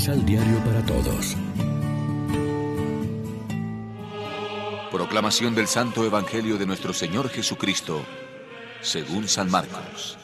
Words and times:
Misal 0.00 0.24
Diario 0.24 0.58
para 0.64 0.82
Todos. 0.86 1.36
Proclamación 4.90 5.54
del 5.54 5.66
Santo 5.66 6.06
Evangelio 6.06 6.56
de 6.56 6.64
nuestro 6.64 6.94
Señor 6.94 7.28
Jesucristo, 7.28 8.00
según 8.80 9.28
San 9.28 9.50
Marcos. 9.50 10.16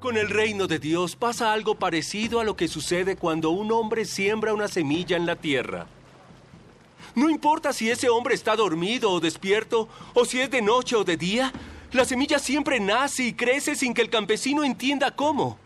Con 0.00 0.16
el 0.16 0.28
reino 0.30 0.66
de 0.66 0.80
Dios 0.80 1.14
pasa 1.14 1.52
algo 1.52 1.76
parecido 1.76 2.40
a 2.40 2.44
lo 2.44 2.56
que 2.56 2.66
sucede 2.66 3.14
cuando 3.14 3.50
un 3.50 3.70
hombre 3.70 4.04
siembra 4.04 4.52
una 4.52 4.66
semilla 4.66 5.16
en 5.16 5.26
la 5.26 5.36
tierra. 5.36 5.86
No 7.14 7.30
importa 7.30 7.72
si 7.72 7.88
ese 7.88 8.08
hombre 8.08 8.34
está 8.34 8.56
dormido 8.56 9.12
o 9.12 9.20
despierto, 9.20 9.88
o 10.14 10.24
si 10.24 10.40
es 10.40 10.50
de 10.50 10.60
noche 10.60 10.96
o 10.96 11.04
de 11.04 11.16
día, 11.16 11.52
la 11.92 12.04
semilla 12.04 12.38
siempre 12.38 12.80
nace 12.80 13.24
y 13.24 13.32
crece 13.32 13.74
sin 13.74 13.94
que 13.94 14.02
el 14.02 14.10
campesino 14.10 14.64
entienda 14.64 15.10
cómo. 15.12 15.58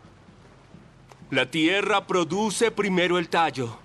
La 1.31 1.49
tierra 1.49 2.05
produce 2.07 2.71
primero 2.71 3.17
el 3.17 3.27
tallo, 3.27 3.77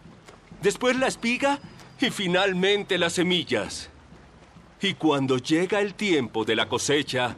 después 0.63 0.97
la 0.97 1.09
espiga 1.09 1.59
y 2.01 2.11
finalmente 2.11 2.99
las 2.99 3.15
semillas. 3.15 3.91
Y 4.81 4.95
cuando 4.95 5.39
llega 5.39 5.81
el 5.81 5.95
tiempo 5.95 6.45
de 6.45 6.55
la 6.55 6.69
cosecha, 6.69 7.37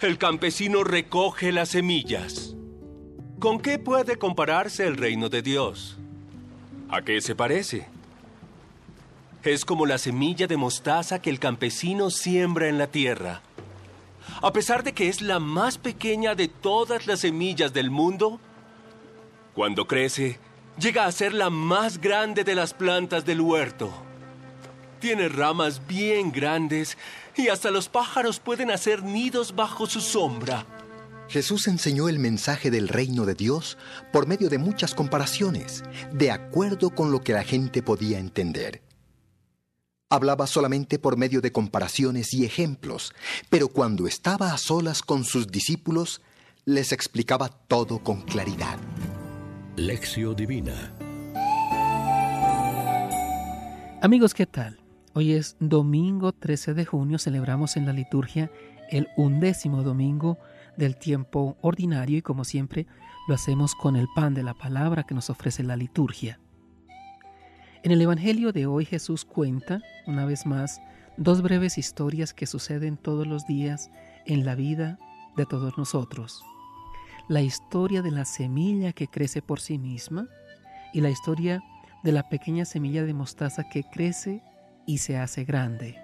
el 0.00 0.16
campesino 0.16 0.84
recoge 0.84 1.52
las 1.52 1.70
semillas. 1.70 2.54
¿Con 3.38 3.60
qué 3.60 3.78
puede 3.78 4.16
compararse 4.16 4.86
el 4.86 4.96
reino 4.96 5.28
de 5.28 5.42
Dios? 5.42 5.98
¿A 6.88 7.02
qué 7.02 7.20
se 7.20 7.34
parece? 7.34 7.86
Es 9.42 9.64
como 9.64 9.86
la 9.86 9.98
semilla 9.98 10.46
de 10.46 10.56
mostaza 10.56 11.20
que 11.20 11.30
el 11.30 11.38
campesino 11.38 12.10
siembra 12.10 12.68
en 12.68 12.78
la 12.78 12.86
tierra. 12.86 13.42
A 14.42 14.52
pesar 14.52 14.82
de 14.84 14.92
que 14.92 15.08
es 15.08 15.20
la 15.20 15.38
más 15.38 15.78
pequeña 15.78 16.34
de 16.34 16.48
todas 16.48 17.06
las 17.06 17.20
semillas 17.20 17.72
del 17.72 17.90
mundo, 17.90 18.40
cuando 19.54 19.86
crece, 19.86 20.38
llega 20.78 21.06
a 21.06 21.12
ser 21.12 21.34
la 21.34 21.50
más 21.50 22.00
grande 22.00 22.44
de 22.44 22.54
las 22.54 22.74
plantas 22.74 23.24
del 23.24 23.40
huerto. 23.40 23.90
Tiene 25.00 25.28
ramas 25.28 25.86
bien 25.86 26.32
grandes 26.32 26.96
y 27.36 27.48
hasta 27.48 27.70
los 27.70 27.88
pájaros 27.88 28.40
pueden 28.40 28.70
hacer 28.70 29.02
nidos 29.02 29.54
bajo 29.54 29.86
su 29.86 30.00
sombra. 30.00 30.66
Jesús 31.28 31.68
enseñó 31.68 32.08
el 32.08 32.18
mensaje 32.18 32.70
del 32.70 32.88
reino 32.88 33.26
de 33.26 33.34
Dios 33.34 33.76
por 34.12 34.26
medio 34.26 34.48
de 34.48 34.58
muchas 34.58 34.94
comparaciones, 34.94 35.84
de 36.12 36.30
acuerdo 36.30 36.90
con 36.90 37.12
lo 37.12 37.20
que 37.20 37.34
la 37.34 37.44
gente 37.44 37.82
podía 37.82 38.18
entender. 38.18 38.80
Hablaba 40.10 40.46
solamente 40.46 40.98
por 40.98 41.18
medio 41.18 41.42
de 41.42 41.52
comparaciones 41.52 42.32
y 42.32 42.46
ejemplos, 42.46 43.12
pero 43.50 43.68
cuando 43.68 44.06
estaba 44.06 44.54
a 44.54 44.58
solas 44.58 45.02
con 45.02 45.22
sus 45.22 45.48
discípulos, 45.48 46.22
les 46.64 46.92
explicaba 46.92 47.50
todo 47.50 47.98
con 47.98 48.22
claridad. 48.22 48.78
Lección 49.76 50.34
Divina 50.34 50.94
Amigos, 54.00 54.32
¿qué 54.32 54.46
tal? 54.46 54.80
Hoy 55.12 55.32
es 55.32 55.56
domingo 55.60 56.32
13 56.32 56.72
de 56.72 56.86
junio, 56.86 57.18
celebramos 57.18 57.76
en 57.76 57.84
la 57.84 57.92
liturgia 57.92 58.50
el 58.90 59.08
undécimo 59.18 59.82
domingo 59.82 60.38
del 60.78 60.96
tiempo 60.96 61.58
ordinario 61.60 62.16
y 62.16 62.22
como 62.22 62.44
siempre 62.44 62.86
lo 63.28 63.34
hacemos 63.34 63.74
con 63.74 63.94
el 63.94 64.06
pan 64.14 64.32
de 64.32 64.42
la 64.42 64.54
palabra 64.54 65.04
que 65.04 65.14
nos 65.14 65.28
ofrece 65.28 65.62
la 65.62 65.76
liturgia. 65.76 66.40
En 67.84 67.92
el 67.92 68.02
Evangelio 68.02 68.52
de 68.52 68.66
hoy 68.66 68.84
Jesús 68.84 69.24
cuenta, 69.24 69.80
una 70.06 70.26
vez 70.26 70.46
más, 70.46 70.80
dos 71.16 71.42
breves 71.42 71.78
historias 71.78 72.34
que 72.34 72.46
suceden 72.46 72.96
todos 72.96 73.24
los 73.24 73.46
días 73.46 73.88
en 74.26 74.44
la 74.44 74.56
vida 74.56 74.98
de 75.36 75.46
todos 75.46 75.78
nosotros. 75.78 76.42
La 77.28 77.40
historia 77.40 78.02
de 78.02 78.10
la 78.10 78.24
semilla 78.24 78.92
que 78.92 79.06
crece 79.06 79.42
por 79.42 79.60
sí 79.60 79.78
misma 79.78 80.26
y 80.92 81.02
la 81.02 81.10
historia 81.10 81.62
de 82.02 82.10
la 82.10 82.28
pequeña 82.28 82.64
semilla 82.64 83.04
de 83.04 83.14
mostaza 83.14 83.68
que 83.68 83.84
crece 83.84 84.42
y 84.84 84.98
se 84.98 85.16
hace 85.16 85.44
grande. 85.44 86.00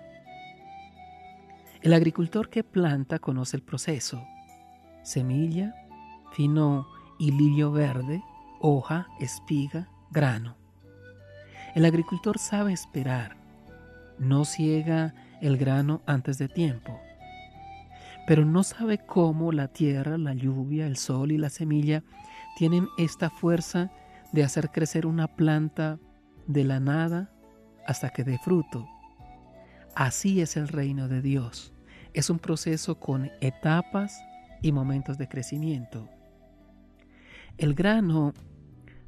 El 1.83 1.93
agricultor 1.93 2.51
que 2.51 2.63
planta 2.63 3.19
conoce 3.19 3.57
el 3.57 3.65
proceso. 3.65 4.25
Semilla, 5.03 5.75
fino 6.33 6.87
y 7.19 7.33
lirio 7.33 7.73
verde, 7.73 8.23
hoja, 8.61 9.09
espiga, 9.19 9.89
grano. 10.11 10.64
El 11.75 11.85
agricultor 11.87 12.39
sabe 12.39 12.73
esperar, 12.73 13.37
no 14.19 14.45
ciega 14.45 15.13
el 15.41 15.57
grano 15.57 16.03
antes 16.07 16.39
de 16.39 16.49
tiempo, 16.49 17.01
pero 18.29 18.45
no 18.45 18.63
sabe 18.63 18.99
cómo 18.99 19.51
la 19.51 19.67
tierra, 19.67 20.17
la 20.17 20.35
lluvia, 20.35 20.87
el 20.87 20.97
sol 20.97 21.33
y 21.33 21.37
la 21.37 21.51
semilla 21.51 22.05
tienen 22.57 22.89
esta 22.97 23.29
fuerza 23.29 23.91
de 24.31 24.45
hacer 24.45 24.71
crecer 24.71 25.05
una 25.05 25.27
planta 25.27 25.99
de 26.47 26.63
la 26.63 26.79
nada 26.79 27.33
hasta 27.89 28.11
que 28.11 28.23
dé 28.23 28.39
fruto. 28.39 28.89
Así 29.97 30.41
es 30.41 30.57
el 30.57 30.69
reino 30.69 31.09
de 31.09 31.23
Dios. 31.23 31.73
Es 32.13 32.31
un 32.31 32.39
proceso 32.39 33.01
con 33.01 33.33
etapas 33.41 34.23
y 34.63 34.71
momentos 34.71 35.19
de 35.19 35.29
crecimiento. 35.29 36.09
El 37.59 37.75
grano 37.75 38.33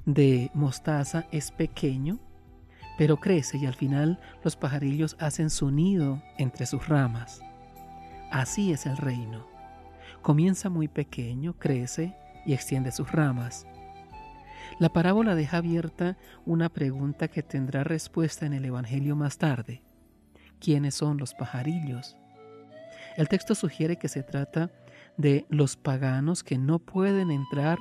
de 0.04 0.50
mostaza 0.52 1.26
es 1.30 1.52
pequeño 1.52 2.25
pero 2.96 3.18
crece 3.18 3.58
y 3.58 3.66
al 3.66 3.74
final 3.74 4.18
los 4.42 4.56
pajarillos 4.56 5.16
hacen 5.18 5.50
su 5.50 5.70
nido 5.70 6.22
entre 6.38 6.66
sus 6.66 6.88
ramas. 6.88 7.40
Así 8.30 8.72
es 8.72 8.86
el 8.86 8.96
reino. 8.96 9.46
Comienza 10.22 10.68
muy 10.68 10.88
pequeño, 10.88 11.54
crece 11.58 12.16
y 12.44 12.54
extiende 12.54 12.90
sus 12.92 13.12
ramas. 13.12 13.66
La 14.78 14.88
parábola 14.88 15.34
deja 15.34 15.58
abierta 15.58 16.16
una 16.44 16.68
pregunta 16.68 17.28
que 17.28 17.42
tendrá 17.42 17.84
respuesta 17.84 18.46
en 18.46 18.52
el 18.52 18.64
Evangelio 18.64 19.16
más 19.16 19.38
tarde. 19.38 19.82
¿Quiénes 20.60 20.94
son 20.94 21.18
los 21.18 21.34
pajarillos? 21.34 22.16
El 23.16 23.28
texto 23.28 23.54
sugiere 23.54 23.96
que 23.96 24.08
se 24.08 24.22
trata 24.22 24.70
de 25.16 25.46
los 25.48 25.76
paganos 25.76 26.42
que 26.42 26.58
no 26.58 26.78
pueden 26.78 27.30
entrar 27.30 27.78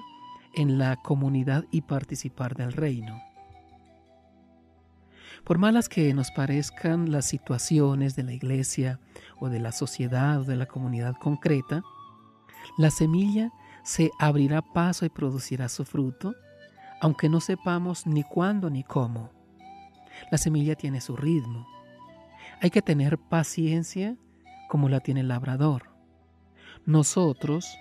en 0.54 0.78
la 0.78 0.96
comunidad 0.98 1.66
y 1.72 1.82
participar 1.82 2.56
del 2.56 2.72
reino. 2.72 3.22
Por 5.46 5.60
malas 5.60 5.90
que 5.90 6.12
nos 6.16 6.32
parezcan 6.32 7.12
las 7.12 7.26
situaciones 7.26 8.16
de 8.16 8.24
la 8.24 8.34
iglesia 8.34 9.00
o 9.40 9.48
de 9.48 9.60
la 9.60 9.72
sociedad 9.72 10.42
o 10.42 10.44
de 10.44 10.56
la 10.56 10.66
comunidad 10.66 11.16
concreta, 11.18 11.84
la 12.80 12.90
semilla 12.90 13.52
se 13.84 14.10
abrirá 14.18 14.64
paso 14.64 15.06
y 15.06 15.10
producirá 15.10 15.70
su 15.70 15.86
fruto, 15.86 16.34
aunque 17.00 17.30
no 17.30 17.42
sepamos 17.42 18.08
ni 18.08 18.24
cuándo 18.24 18.72
ni 18.72 18.84
cómo. 18.84 19.30
La 20.32 20.40
semilla 20.40 20.74
tiene 20.74 21.00
su 21.00 21.16
ritmo. 21.16 21.68
Hay 22.60 22.72
que 22.72 22.82
tener 22.82 23.20
paciencia 23.20 24.18
como 24.68 24.90
la 24.90 25.00
tiene 25.00 25.20
el 25.20 25.28
labrador. 25.28 25.92
Nosotros 26.88 27.78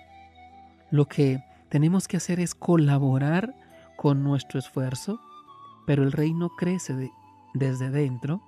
lo 0.91 1.07
que 1.07 1.43
tenemos 1.69 2.07
que 2.07 2.17
hacer 2.17 2.39
es 2.39 2.53
colaborar 2.53 3.55
con 3.97 4.23
nuestro 4.23 4.59
esfuerzo, 4.59 5.19
pero 5.87 6.03
el 6.03 6.11
reino 6.11 6.49
crece 6.49 6.93
de, 6.93 7.09
desde 7.55 7.89
dentro 7.89 8.43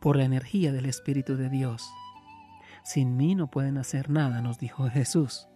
por 0.00 0.16
la 0.16 0.24
energía 0.24 0.72
del 0.72 0.86
Espíritu 0.86 1.36
de 1.36 1.48
Dios. 1.48 1.88
Sin 2.84 3.16
mí 3.16 3.34
no 3.34 3.50
pueden 3.50 3.78
hacer 3.78 4.10
nada, 4.10 4.42
nos 4.42 4.58
dijo 4.58 4.88
Jesús. 4.90 5.48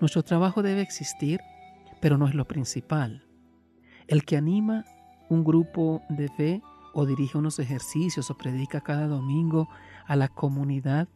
Nuestro 0.00 0.22
trabajo 0.22 0.62
debe 0.62 0.82
existir, 0.82 1.40
pero 2.00 2.16
no 2.18 2.28
es 2.28 2.34
lo 2.34 2.46
principal. 2.46 3.26
El 4.06 4.24
que 4.24 4.36
anima 4.36 4.84
un 5.28 5.42
grupo 5.42 6.02
de 6.08 6.28
fe 6.28 6.62
o 6.92 7.06
dirige 7.06 7.38
unos 7.38 7.58
ejercicios 7.58 8.30
o 8.30 8.36
predica 8.36 8.82
cada 8.82 9.06
domingo 9.06 9.68
a 10.06 10.14
la 10.14 10.28
comunidad, 10.28 11.08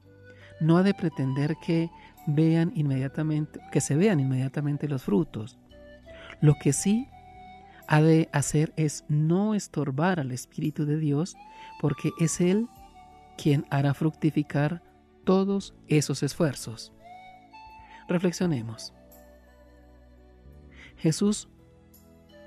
no 0.59 0.79
ha 0.79 0.83
de 0.83 0.95
pretender 0.95 1.57
que 1.57 1.91
vean 2.27 2.73
inmediatamente, 2.75 3.61
que 3.71 3.83
se 3.83 3.95
vean 3.95 4.21
inmediatamente 4.21 4.89
los 4.89 5.03
frutos. 5.03 5.59
Lo 6.41 6.55
que 6.55 6.73
sí 6.73 7.09
ha 7.89 8.03
de 8.03 8.29
hacer 8.33 8.73
es 8.77 9.05
no 9.09 9.55
estorbar 9.55 10.21
al 10.21 10.33
Espíritu 10.33 10.87
de 10.87 10.99
Dios, 10.99 11.37
porque 11.81 12.11
es 12.19 12.41
Él 12.41 12.69
quien 13.37 13.67
hará 13.71 13.95
fructificar 13.95 14.83
todos 15.25 15.75
esos 15.89 16.23
esfuerzos. 16.23 16.93
Reflexionemos. 18.09 18.93
Jesús 20.97 21.49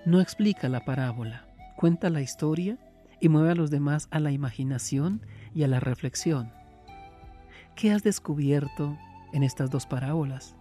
no 0.05 0.21
explica 0.21 0.69
la 0.69 0.85
parábola, 0.85 1.47
cuenta 1.75 2.09
la 2.09 2.21
historia 2.21 2.77
y 3.19 3.29
mueve 3.29 3.51
a 3.51 3.55
los 3.55 3.69
demás 3.69 4.07
a 4.11 4.19
la 4.19 4.31
imaginación 4.31 5.25
y 5.53 5.63
a 5.63 5.67
la 5.67 5.79
reflexión. 5.79 6.51
¿Qué 7.75 7.91
has 7.91 8.03
descubierto 8.03 8.97
en 9.33 9.43
estas 9.43 9.69
dos 9.69 9.85
parábolas? 9.85 10.55